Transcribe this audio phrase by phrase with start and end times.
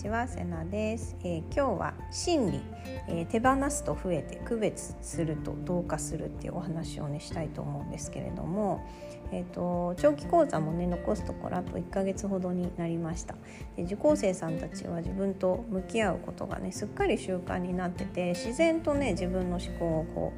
[0.00, 2.62] ちはセナです、えー、今日は心理、
[3.06, 8.82] えー、手放すと増えて区別すると同化するっていうお話をねしたいと思うんですけれども、
[9.30, 13.34] えーと、長期講座もね残すところあと1ヶ月ほどになりました
[13.76, 20.32] で受講生さんたちは自分と向き合うことがねすっかり習慣になってて自然とね自分の思考をこ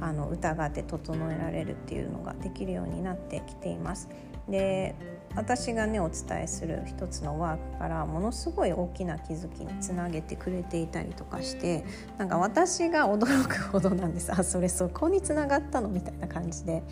[0.00, 4.08] うあの疑って整えられるっていうのができるようになってきています。
[4.48, 4.96] で
[5.34, 11.84] 私がねお伝えする一つのワークからものすごい大きな気づきにつなげてくれていたりとかして
[12.18, 15.88] なんか私が驚くほどなんです あそれそこにつながったの？
[15.88, 16.82] みたいな感じで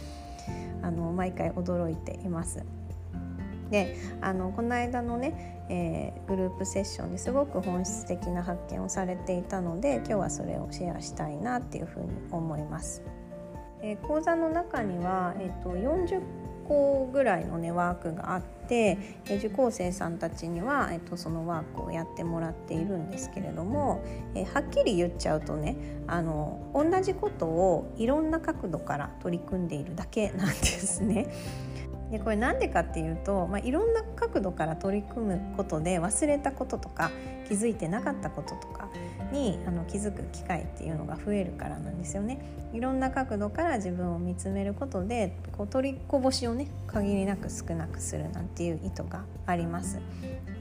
[0.82, 2.64] あの毎回驚いています。
[3.70, 13.02] であのこの間のね、えー、グループセッションですごく本質的な発見をされていたので今日はそれをシェアしたいなっていうふうに思います。
[13.82, 16.20] えー、講座の中には、えーと、と40
[16.70, 18.96] 個ぐらいのねワークがあって
[19.28, 24.04] 受講生さんたちには、えっと、そのワークをやってもらっているんですけれども、
[24.36, 31.26] えはっきり言っちゃうとねあの同じことをいろんな角度から取り組んでいるだけなんですね。
[32.12, 37.10] でこれなんでかっていうと、まあ、いろんな角度から取り組むことで忘れたこととか
[37.50, 38.88] 気づいてなかったこととか
[39.32, 42.40] にあの気づく機会っていうのが増えるからなんですよね。
[42.72, 49.98] いろんな角度から自分を見つめることでこう取りこぼしをね限りなく少なくするなんていう意図があります。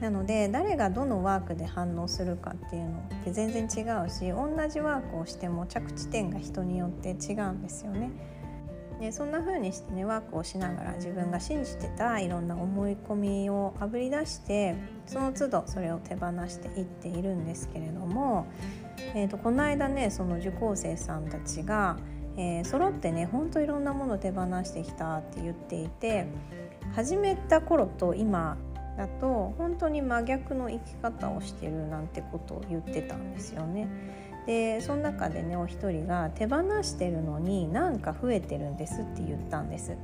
[0.00, 8.10] なので誰がどのワークで反応するかっていうのって全然違うし同じワークをしても着地点が人によって違うんですよね。
[9.00, 14.76] でそんな風にしてねワークをしながら自分が信じてたいろんな思い込みをあぶり出して
[15.06, 18.46] その都度それを手放していっているんですけれども、
[19.14, 21.96] えーと、この間ねその受講生さんたちが、
[22.36, 26.26] えー、揃ってねほんといろんなものを手放してきたって言っていて
[26.94, 28.58] 始めた頃と今
[28.98, 33.88] だと本当に真逆の生き方をしてるなんてことを言ってたんですよね。
[34.46, 39.96] でその中でねお一人が手放してるのになんか増えてるんですって言ったんです。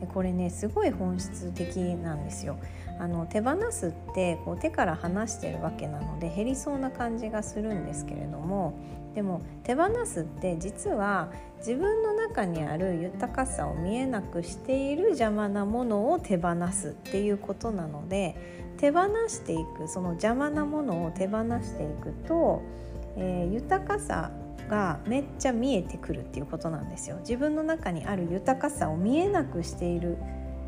[0.00, 2.58] でこれねすごい本質的なんですよ。
[2.98, 8.72] あの手放すってこう手から離してるわけなので減りそうな感じがするんですけれども
[9.14, 18.34] でも手放すって実は自分の中にある豊かさを見えなくしている邪魔なものを手放すっていうことなので
[18.78, 22.62] 手放していくその邪魔なものを手放していくと
[23.16, 24.30] えー、豊かさ
[24.68, 30.18] がめっちゃ見えてくるっていうことなんですよ自分の中にある豊かさを見えなくしている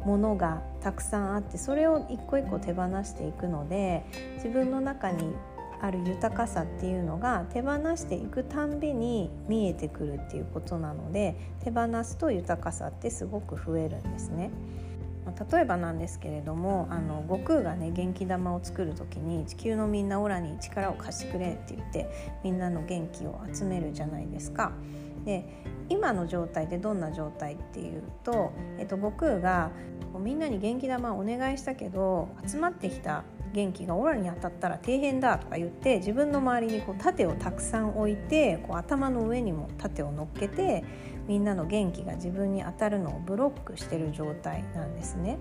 [0.04, 4.04] ものがたくさんあってそれを一個一個手放していくので
[4.36, 5.34] 自分の中に
[5.80, 14.50] ある豊かさっていうのが手放していくたんびに見えてくるっていうことなので手放すと豊かさってすごく増えるんですね。
[15.32, 22.08] 例えばなんですけれどもあの悟空がね元気玉を作る時に地球のみんなオラに力を貸してくれって言って
[22.44, 24.72] みんなの元気を集めるじゃないですか。
[25.24, 25.44] で
[25.88, 29.70] 今の状態ってどんな状態っていうと、えっと、悟空が
[30.18, 40.84] みんなに元気玉をお願いしたけど集まってきた元気がオラに当たったら底辺だとか言って自分の周りにこう盾をたくさん置いてこう頭の上にも盾を乗っけて
[41.28, 45.38] みんなの元気が自分に当たるのをブロックしてる状態なんですね。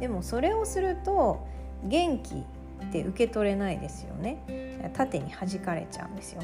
[0.00, 1.46] でもそれをすると
[1.84, 6.42] 元気って受け取れないですよね縦に弾かれちゃうんですよ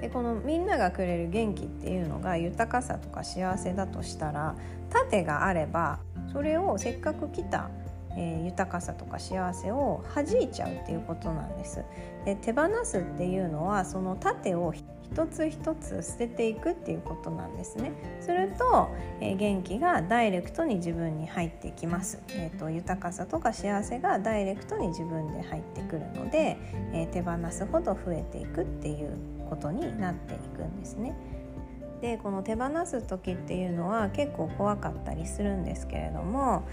[0.00, 4.54] でこのみんながくれる元気っていうのが豊かさとか幸せだとしたら
[4.90, 6.00] 縦があれば
[6.32, 7.70] それをせっかく来た
[8.16, 11.84] えー、豊かさとか幸せを弾いちゃうっていうことなんです。
[12.24, 17.92] で手放すっていうのはその盾を一つ一つ捨てていくっていうことなんですね。
[18.20, 18.88] すると、
[19.20, 22.20] えー、元気がダイレクトに自分に入ってきます。
[22.30, 26.56] えーと、豊かさとか幸せがダイレクトに自分で入ってくるので、
[26.92, 29.12] えー、手放すほど増えていくっていう
[29.48, 31.14] ことになっていくんですね。
[32.00, 36.64] でこの手放す時っていうのは結構怖かったりするんですけれども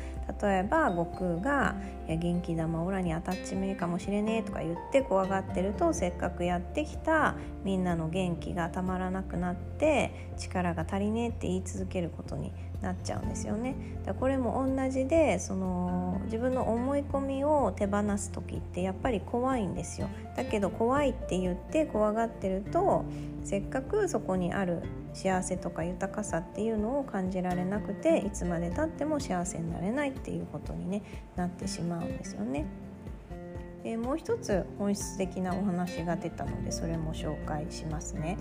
[0.41, 1.75] 例えば悟空が
[2.07, 12.51] 「いや元気玉オラに当たっちめえかもしれねえ」とか言って怖がってるとせっかくやってきたみんなの元気がたまらなくなって力が足りねえって言い続けることに
[12.81, 13.75] なっちゃうんですよね。
[14.05, 20.09] だこれも同じでその自分の思い込みを手放す時ってやっぱり怖いんですよ。
[20.35, 23.05] だけど怖いって言って怖がってると
[23.43, 24.81] せっかくそこにある
[25.13, 31.03] 幸せとか豊かさっていうのを感じられなくていつまでたっても幸せになれないっていうことに、ね、
[31.35, 32.65] なってしまうんですよね。
[33.83, 38.37] でもう一つ本質的なお話が出たのでそれも紹介しますね。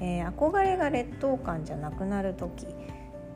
[0.00, 2.66] えー、憧れが劣等感じゃなくなる時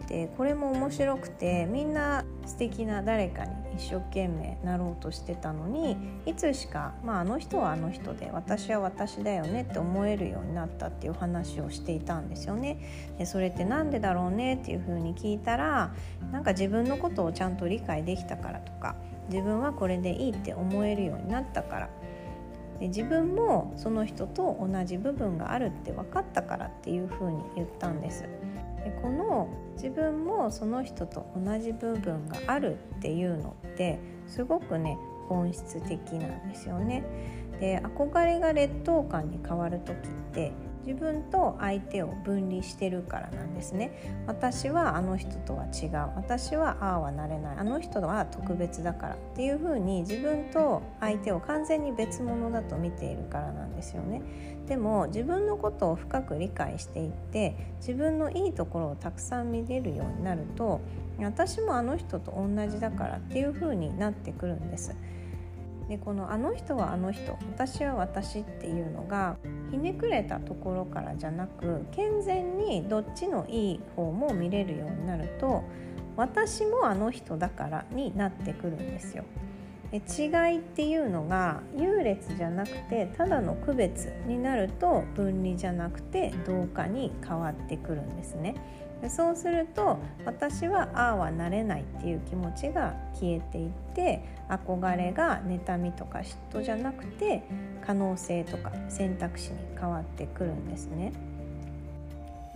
[0.09, 12.79] でこれも面白くてみんな素敵な誰かに一生懸命なろうとしてたのにいつしか、まあ、あの人はあの人で私は私だよねって思えるようになったっていう話をしていたんですよね。
[13.19, 15.93] でそれって何でだろうねっていうふうに聞いたら
[16.33, 18.97] なんか自分のことをちゃんと理解できたからとか
[19.29, 21.91] 自分はこれでいいって思えるようになったから
[22.81, 28.25] で自分もその人と同じ部分があるって分かったからっていうふうに言ったんです。
[28.89, 34.97] でこの自分もその人と同じ部分があるっていうのってすごくね
[35.29, 37.05] 本質的なんですよね。
[37.61, 39.99] で憧れが劣等感に変わる時っ
[40.33, 40.53] て
[40.89, 44.23] 自分と相手を分離してるからなんですね。
[44.27, 45.91] 私はあの人とは違う。
[46.17, 47.57] 私はああはなれない。
[47.59, 54.23] あの人は特別だからっていうふうに自分と相手を完全に別物だと見ているからなんですよね。
[54.67, 60.81] でも自分のことを深く理解していって自分のいいところをたくさん見れるようになると
[61.19, 64.95] 私もあの人と同じだからっていうふうになってくるんです。
[65.89, 69.37] でこの「あの人はあの人私は私」っていうのが
[69.71, 75.65] ひねくれたところからじゃなく健全にどっちのいい方も見れるようになると
[76.17, 79.25] 私もあの人だからになってくるんですよ。
[79.91, 88.55] で違いっていうのが優劣じゃなくてただの区別になると分離じゃなくて同化に変わってくるんですね。
[89.09, 97.43] そうすると私はああはなれないっていう気持ちが消えていって憧れが妬みとか嫉妬じゃなくて
[97.87, 101.13] 可能性とか選択肢に変わってくるんですね。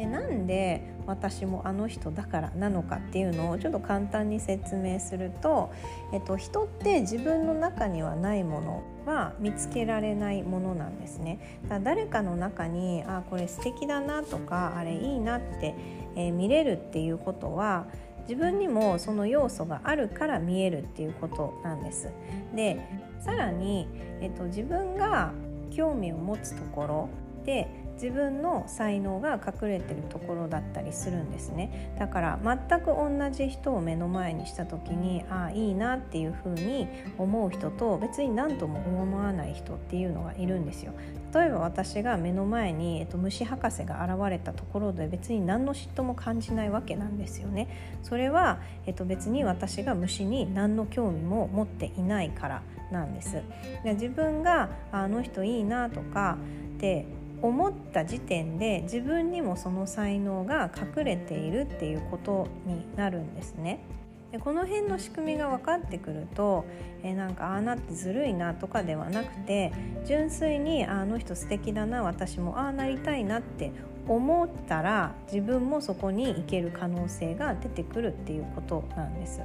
[0.03, 5.73] でなんで私もあの人だからなのかっていうのをちょっと簡単に説明すると、
[6.13, 11.61] えっと、人って自分の中にはないものは見つけられないものなんですね。
[11.69, 15.77] だ誰かの中にあこれ素敵だなとかあれいいなって、
[16.17, 17.87] えー、見れるっていうことは
[18.23, 22.09] 自分にもその要素があるから見えるっていうことなんです。
[22.57, 22.81] で
[23.21, 23.87] さらに、
[24.21, 25.33] えっと、自分が
[25.71, 27.09] 興味を持つところ
[27.45, 31.95] で自分の才能が隠れてるところだったりするんですね。
[31.99, 40.93] だから全く同じ人を目の前にした時にああいいなっていうふうに思う人と別に何とも思わない人っていうのがいるんですよ。
[41.33, 47.69] 例えば私が目の前に、えっと、虫博士が現れたところで別に何の嫉妬も感じないわけなんですよね。
[48.03, 53.43] それは、えっと、別に私が虫に何の興味も持っていないからなんです。
[53.85, 56.37] で自分があの人いいなとか
[56.83, 57.07] って
[57.43, 63.85] 思った時点で自分にもその才能が隠れているっていうことになるんですね。
[64.33, 66.65] でこの辺の仕組みが分かってくると
[67.05, 69.73] えなんかああなってずるいなとかではなくて
[70.07, 73.71] 純粋にあの人素敵だな私もああなりたいなって
[74.09, 79.41] 思ったら自分もそこに行ける可能性が出てくるっていうことなんです。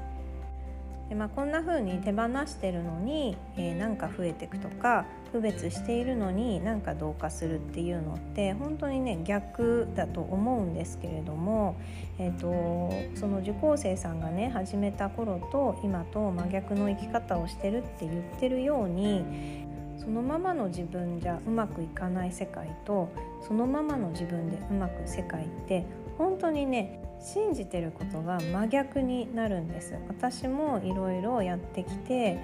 [1.09, 11.77] でまあ、こんな風に手放してるのに、えー、なんか増えていくとか区別しているのになんか同化するっていうのって本当にね逆だと思うんですけれども、
[12.19, 19.23] えーと、その受講生さんがね始めた頃と今と真逆の生き方をしてるって言ってるように
[19.97, 23.09] そのままの自分じゃうまくいかない世界と
[23.47, 25.85] そのままの自分でうまく世界って
[26.17, 29.95] 本当にね信じてることが真逆になるんです。
[30.07, 32.39] 私もいろいろやってきて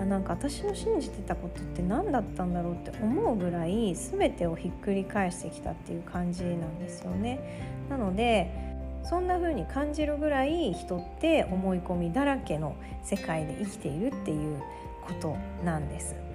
[0.00, 7.40] あなんか私の信じてたことって何だったんだろうって思うぐらい全てをひっくり返してきたっていう感じなんですよね。
[7.88, 8.50] なので
[9.04, 14.58] そんな風に感じるぐらい人って思い込みだらけの世界で生きているっていう
[15.06, 16.27] ことなんです。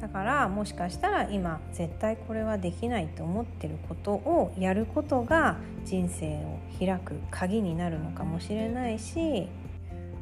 [0.00, 9.48] だからもしかしたら今絶対これはできないと思ってることをやることが人生を開く鍵になるのかもしれないし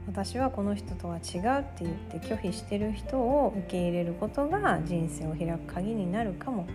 [0.08, 6.66] 私はこの人とは違うって言って拒否してる人を受け入れることが人生を開く鍵になるかも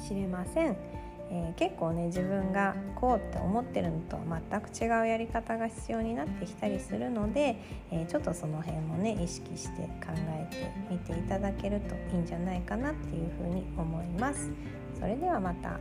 [0.00, 0.76] しれません。
[1.30, 4.18] えー、結構ね自分がこうって思ってるのと
[4.50, 7.56] 全く違うやり方が必要になってきたりするので、
[7.90, 14.50] えー、ちょっとその辺もね意識して考えてみていただけるといいんじゃないかなっていうふうに思います。
[14.98, 15.78] それではまた。